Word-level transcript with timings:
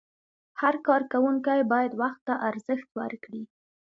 هر 0.61 0.75
کارکوونکی 0.87 1.59
باید 1.71 1.91
وخت 2.01 2.21
ته 2.27 2.33
ارزښت 2.49 2.89
ورکړي. 2.99 3.43